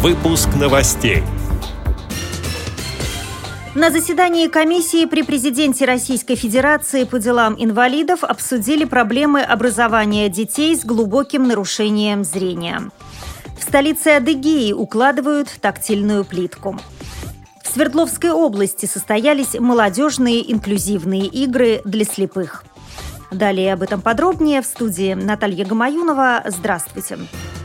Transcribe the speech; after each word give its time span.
Выпуск 0.00 0.48
новостей. 0.54 1.24
На 3.74 3.90
заседании 3.90 4.46
комиссии 4.46 5.06
при 5.06 5.22
президенте 5.22 5.86
Российской 5.86 6.36
Федерации 6.36 7.02
по 7.02 7.18
делам 7.18 7.56
инвалидов 7.58 8.22
обсудили 8.22 8.84
проблемы 8.84 9.42
образования 9.42 10.28
детей 10.28 10.76
с 10.76 10.84
глубоким 10.84 11.48
нарушением 11.48 12.22
зрения. 12.22 12.92
В 13.58 13.62
столице 13.64 14.08
Адыгеи 14.10 14.72
укладывают 14.72 15.48
тактильную 15.60 16.24
плитку. 16.24 16.78
В 17.64 17.66
Свердловской 17.66 18.30
области 18.30 18.86
состоялись 18.86 19.58
молодежные 19.58 20.52
инклюзивные 20.52 21.26
игры 21.26 21.80
для 21.84 22.04
слепых. 22.04 22.62
Далее 23.32 23.72
об 23.72 23.82
этом 23.82 24.00
подробнее 24.00 24.62
в 24.62 24.66
студии 24.66 25.14
Наталья 25.14 25.64
Гамаюнова. 25.64 26.44
Здравствуйте. 26.46 27.16
Здравствуйте. 27.16 27.57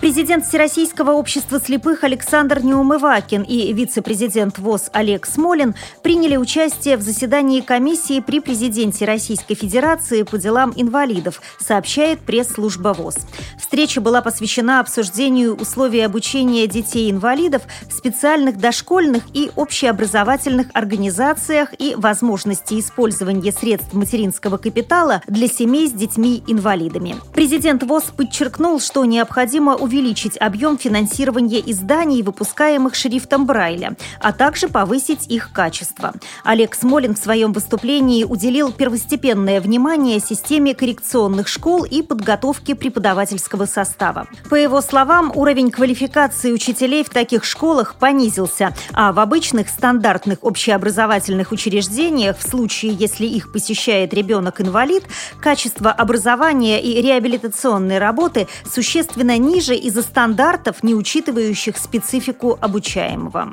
Президент 0.00 0.46
Всероссийского 0.46 1.10
общества 1.10 1.58
слепых 1.58 2.04
Александр 2.04 2.60
Неумывакин 2.60 3.42
и 3.42 3.72
вице-президент 3.72 4.56
ВОЗ 4.58 4.90
Олег 4.92 5.26
Смолин 5.26 5.74
приняли 6.04 6.36
участие 6.36 6.96
в 6.96 7.02
заседании 7.02 7.60
комиссии 7.60 8.20
при 8.20 8.38
президенте 8.38 9.04
Российской 9.04 9.56
Федерации 9.56 10.22
по 10.22 10.38
делам 10.38 10.72
инвалидов, 10.76 11.42
сообщает 11.58 12.20
пресс-служба 12.20 12.94
ВОЗ. 12.96 13.16
Встреча 13.58 14.00
была 14.00 14.22
посвящена 14.22 14.78
обсуждению 14.78 15.56
условий 15.56 16.00
обучения 16.02 16.68
детей-инвалидов 16.68 17.62
в 17.88 17.92
специальных 17.92 18.56
дошкольных 18.56 19.24
и 19.34 19.50
общеобразовательных 19.56 20.68
организациях 20.74 21.70
и 21.76 21.96
возможности 21.96 22.78
использования 22.78 23.50
средств 23.50 23.94
материнского 23.94 24.58
капитала 24.58 25.22
для 25.26 25.48
семей 25.48 25.88
с 25.88 25.92
детьми-инвалидами. 25.92 27.16
Президент 27.34 27.82
ВОЗ 27.82 28.04
подчеркнул, 28.16 28.78
что 28.78 29.04
необходимо 29.04 29.74
увеличить 29.88 30.36
объем 30.36 30.76
финансирования 30.76 31.62
изданий, 31.64 32.22
выпускаемых 32.22 32.94
шрифтом 32.94 33.46
Брайля, 33.46 33.96
а 34.20 34.32
также 34.32 34.68
повысить 34.68 35.26
их 35.28 35.50
качество. 35.50 36.12
Олег 36.44 36.74
Смолин 36.74 37.14
в 37.14 37.18
своем 37.18 37.54
выступлении 37.54 38.22
уделил 38.22 38.70
первостепенное 38.70 39.62
внимание 39.62 40.20
системе 40.20 40.74
коррекционных 40.74 41.48
школ 41.48 41.84
и 41.84 42.02
подготовке 42.02 42.74
преподавательского 42.74 43.64
состава. 43.64 44.28
По 44.50 44.56
его 44.56 44.82
словам, 44.82 45.32
уровень 45.34 45.70
квалификации 45.70 46.52
учителей 46.52 47.02
в 47.02 47.08
таких 47.08 47.44
школах 47.44 47.94
понизился, 47.94 48.74
а 48.92 49.12
в 49.12 49.18
обычных 49.18 49.70
стандартных 49.70 50.40
общеобразовательных 50.42 51.50
учреждениях, 51.50 52.36
в 52.38 52.46
случае, 52.46 52.92
если 52.92 53.24
их 53.24 53.52
посещает 53.52 54.12
ребенок-инвалид, 54.12 55.04
качество 55.40 55.90
образования 55.90 56.82
и 56.82 57.00
реабилитационной 57.00 57.98
работы 57.98 58.48
существенно 58.70 59.38
ниже 59.38 59.77
из-за 59.78 60.02
стандартов, 60.02 60.82
не 60.82 60.94
учитывающих 60.94 61.78
специфику 61.78 62.58
обучаемого 62.60 63.52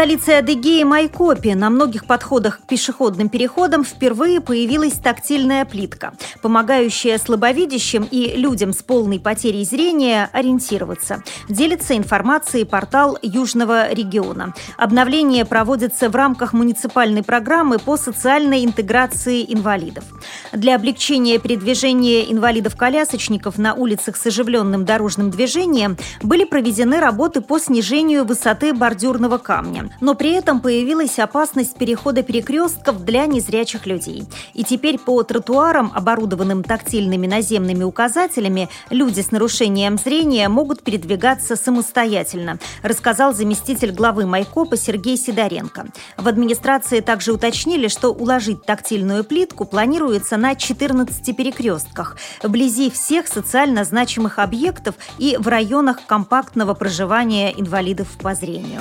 столице 0.00 0.30
Адыгеи 0.30 0.82
Майкопе 0.84 1.54
на 1.54 1.68
многих 1.68 2.06
подходах 2.06 2.60
к 2.60 2.66
пешеходным 2.66 3.28
переходам 3.28 3.84
впервые 3.84 4.40
появилась 4.40 4.94
тактильная 4.94 5.66
плитка, 5.66 6.14
помогающая 6.40 7.18
слабовидящим 7.18 8.08
и 8.10 8.34
людям 8.34 8.72
с 8.72 8.82
полной 8.82 9.20
потерей 9.20 9.62
зрения 9.62 10.30
ориентироваться. 10.32 11.22
Делится 11.50 11.98
информацией 11.98 12.64
портал 12.64 13.18
Южного 13.20 13.92
региона. 13.92 14.54
Обновление 14.78 15.44
проводится 15.44 16.08
в 16.08 16.16
рамках 16.16 16.54
муниципальной 16.54 17.22
программы 17.22 17.78
по 17.78 17.98
социальной 17.98 18.64
интеграции 18.64 19.44
инвалидов. 19.52 20.04
Для 20.50 20.76
облегчения 20.76 21.38
передвижения 21.38 22.22
инвалидов-колясочников 22.32 23.58
на 23.58 23.74
улицах 23.74 24.16
с 24.16 24.24
оживленным 24.24 24.86
дорожным 24.86 25.30
движением 25.30 25.98
были 26.22 26.44
проведены 26.44 27.00
работы 27.00 27.42
по 27.42 27.58
снижению 27.58 28.24
высоты 28.24 28.72
бордюрного 28.72 29.36
камня 29.36 29.89
но 30.00 30.14
при 30.14 30.32
этом 30.32 30.60
появилась 30.60 31.18
опасность 31.18 31.76
перехода 31.76 32.22
перекрестков 32.22 33.04
для 33.04 33.26
незрячих 33.26 33.86
людей. 33.86 34.24
И 34.54 34.64
теперь 34.64 34.98
по 34.98 35.22
тротуарам, 35.22 35.92
оборудованным 35.94 36.62
тактильными 36.64 37.26
наземными 37.26 37.84
указателями, 37.84 38.68
люди 38.90 39.20
с 39.20 39.30
нарушением 39.30 39.98
зрения 39.98 40.48
могут 40.48 40.82
передвигаться 40.82 41.56
самостоятельно, 41.56 42.58
рассказал 42.82 43.34
заместитель 43.34 43.92
главы 43.92 44.26
Майкопа 44.26 44.76
Сергей 44.76 45.16
Сидоренко. 45.16 45.86
В 46.16 46.28
администрации 46.28 47.00
также 47.00 47.32
уточнили, 47.32 47.88
что 47.88 48.10
уложить 48.10 48.64
тактильную 48.64 49.24
плитку 49.24 49.64
планируется 49.64 50.36
на 50.36 50.54
14 50.54 51.36
перекрестках, 51.36 52.16
вблизи 52.42 52.90
всех 52.90 53.28
социально 53.28 53.84
значимых 53.84 54.38
объектов 54.38 54.94
и 55.18 55.36
в 55.38 55.48
районах 55.48 56.06
компактного 56.06 56.74
проживания 56.74 57.52
инвалидов 57.52 58.08
по 58.20 58.34
зрению. 58.34 58.80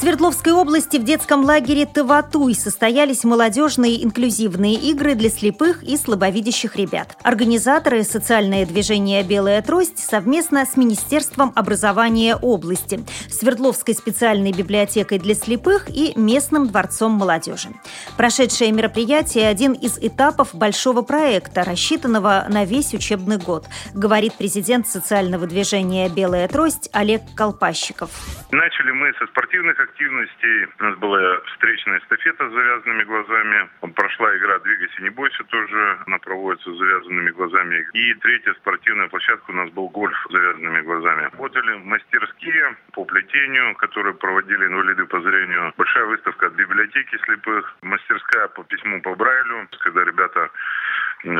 Свердловской 0.00 0.54
области 0.54 0.96
в 0.96 1.04
детском 1.04 1.44
лагере 1.44 1.84
Таватуй 1.84 2.54
состоялись 2.54 3.22
молодежные 3.22 4.02
инклюзивные 4.02 4.72
игры 4.76 5.14
для 5.14 5.28
слепых 5.28 5.82
и 5.82 5.98
слабовидящих 5.98 6.76
ребят. 6.76 7.18
Организаторы 7.22 8.02
социальное 8.02 8.64
движение 8.64 9.22
«Белая 9.22 9.60
трость» 9.60 9.98
совместно 9.98 10.64
с 10.64 10.78
Министерством 10.78 11.52
образования 11.54 12.34
области, 12.34 13.04
Свердловской 13.28 13.94
специальной 13.94 14.52
библиотекой 14.52 15.18
для 15.18 15.34
слепых 15.34 15.90
и 15.90 16.18
местным 16.18 16.68
дворцом 16.68 17.12
молодежи. 17.12 17.68
Прошедшее 18.16 18.72
мероприятие– 18.72 19.48
один 19.50 19.74
из 19.74 19.98
этапов 19.98 20.54
большого 20.54 21.02
проекта, 21.02 21.62
рассчитанного 21.62 22.46
на 22.48 22.64
весь 22.64 22.94
учебный 22.94 23.36
год, 23.36 23.66
говорит 23.92 24.32
президент 24.38 24.88
социального 24.88 25.46
движения 25.46 26.08
«Белая 26.08 26.48
трость» 26.48 26.88
Олег 26.94 27.20
Колпащиков. 27.36 28.08
Начали 28.50 28.92
мы 28.92 29.12
со 29.18 29.26
спортивных 29.26 29.78
активностей. 29.90 30.68
У 30.78 30.84
нас 30.84 30.96
была 30.98 31.40
встречная 31.52 31.98
эстафета 31.98 32.48
с 32.48 32.52
завязанными 32.52 33.04
глазами. 33.04 33.68
Прошла 33.94 34.36
игра 34.36 34.58
«Двигайся, 34.60 35.02
не 35.02 35.10
бойся» 35.10 35.44
тоже. 35.44 35.98
Она 36.06 36.18
проводится 36.18 36.72
с 36.72 36.78
завязанными 36.78 37.30
глазами. 37.30 37.86
И 37.92 38.14
третья 38.14 38.54
спортивная 38.54 39.08
площадка 39.08 39.50
у 39.50 39.54
нас 39.54 39.70
был 39.70 39.88
гольф 39.88 40.16
с 40.28 40.32
завязанными 40.32 40.80
глазами. 40.82 41.22
Работали 41.24 41.78
мастерские 41.78 42.76
по 42.92 43.04
плетению, 43.04 43.74
которые 43.76 44.14
проводили 44.14 44.66
инвалиды 44.66 45.06
по 45.06 45.20
зрению. 45.20 45.72
Большая 45.76 46.06
выставка 46.06 46.46
от 46.46 46.54
библиотеки 46.54 47.16
слепых. 47.24 47.76
Мастерская 47.82 48.48
по 48.48 48.64
письму 48.64 49.02
по 49.02 49.14
Брайлю, 49.14 49.68
когда 49.80 50.04
ребята 50.04 50.50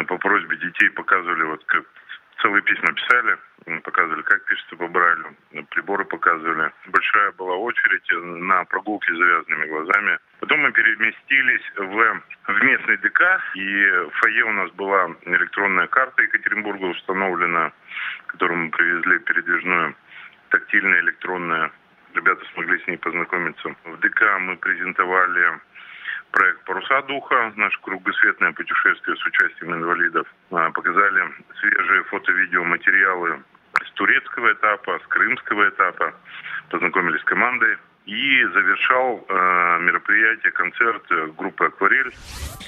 по 0.09 0.19
просьбе 0.19 0.57
детей 0.57 0.91
показывали, 0.91 1.45
вот 1.45 1.65
как 1.65 1.85
целые 2.41 2.63
письма 2.63 2.93
писали, 2.93 3.39
показывали, 3.83 4.23
как 4.23 4.45
пишется 4.45 4.77
по 4.77 4.89
Брайлю, 4.89 5.37
приборы 5.71 6.05
показывали. 6.05 6.73
Большая 6.87 7.33
была 7.33 7.57
очередь 7.57 8.09
на 8.13 8.65
прогулке 8.65 9.13
с 9.13 9.17
завязанными 9.17 9.67
глазами. 9.67 10.19
Потом 10.41 10.61
мы 10.61 10.73
переместились 10.73 11.63
в, 11.77 12.23
в 12.53 12.65
местный 12.65 12.97
ДК, 12.99 13.41
и 13.55 13.87
в 13.87 14.11
фойе 14.21 14.45
у 14.45 14.53
нас 14.53 14.71
была 14.73 15.15
электронная 15.27 15.87
карта 15.87 16.23
Екатеринбурга 16.23 16.87
установлена, 16.87 17.73
которую 18.27 18.59
мы 18.59 18.71
привезли 18.71 19.19
передвижную, 19.19 19.95
тактильная 20.49 21.01
электронная. 21.01 21.71
Ребята 22.15 22.45
смогли 22.55 22.83
с 22.83 22.87
ней 22.89 22.97
познакомиться. 22.97 23.75
В 23.85 23.97
ДК 23.99 24.39
мы 24.41 24.57
презентовали 24.57 25.61
проект 26.33 26.65
«Паруса 26.65 27.03
духа», 27.03 27.53
наше 27.57 27.81
кругосветное 27.83 28.53
путешествие 28.53 29.17
с 29.17 29.25
участием 29.25 29.75
инвалидов. 29.75 30.27
А, 30.51 30.71
показали 30.71 31.23
свежие 31.61 32.05
фото-видео-материалы 32.05 33.43
с 33.87 33.91
турецкого 33.93 34.53
этапа, 34.53 34.99
с 35.03 35.07
крымского 35.09 35.69
этапа. 35.69 36.15
Познакомились 36.71 37.21
с 37.21 37.25
командой 37.25 37.77
и 38.11 38.45
завершал 38.53 39.21
э, 39.29 39.79
мероприятие, 39.83 40.51
концерт 40.51 41.03
э, 41.11 41.29
группы 41.39 41.67
«Акварель». 41.67 42.13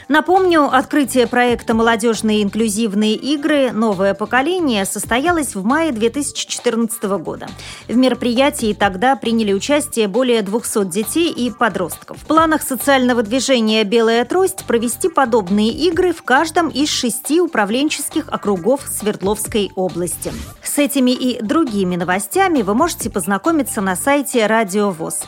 Напомню, 0.09 0.65
открытие 0.73 1.27
проекта 1.27 1.75
«Молодежные 1.75 2.45
инклюзивные 2.45 3.15
игры. 3.15 3.73
Новое 3.73 4.15
поколение» 4.15 4.85
состоялось 4.85 5.57
в 5.57 5.65
мае 5.65 5.91
2014 5.91 7.03
года. 7.19 7.49
В 7.89 7.97
мероприятии 7.97 8.73
тогда 8.73 9.17
приняли 9.17 9.53
участие 9.53 10.07
более 10.07 10.43
200 10.43 10.85
детей 10.85 11.33
и 11.33 11.51
подростков. 11.51 12.19
В 12.19 12.27
планах 12.27 12.63
социального 12.63 13.23
движения 13.23 13.83
«Белая 13.83 14.25
трость» 14.25 14.65
провести 14.67 15.09
подобные 15.09 15.71
игры 15.71 16.13
в 16.13 16.23
каждом 16.23 16.69
из 16.69 16.89
шести 16.89 17.41
управленческих 17.41 18.29
округов 18.29 18.83
Свердловской 18.83 19.73
области. 19.75 20.33
С 20.63 20.79
этими 20.79 21.11
и 21.11 21.43
другими 21.43 21.97
новостями 21.97 22.63
вы 22.63 22.75
можете 22.75 23.11
познакомиться 23.11 23.81
на 23.81 23.97
сайте 23.97 24.47
Радио 24.47 24.91
ВОЗ. 24.91 25.27